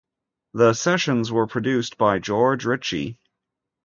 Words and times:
The 0.55 0.73
sessions 0.73 1.31
were 1.31 1.45
produced 1.45 1.95
by 1.99 2.17
George 2.17 2.65
Richey. 2.65 3.19